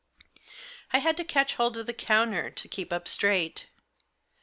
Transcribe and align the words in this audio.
I 0.91 0.97
had 0.97 1.15
to 1.17 1.23
catch 1.23 1.53
hold 1.53 1.77
of 1.77 1.85
the 1.85 1.93
counter 1.93 2.49
to 2.49 2.67
keep 2.67 2.91
up 2.91 3.07
straight. 3.07 3.67